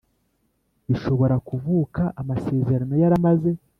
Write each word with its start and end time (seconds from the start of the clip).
bishobora 0.87 1.35
kuvuka 1.47 2.01
amasezerano 2.21 2.93
yaramaze 3.01 3.51